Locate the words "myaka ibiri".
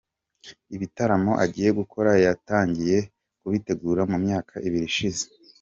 4.25-4.87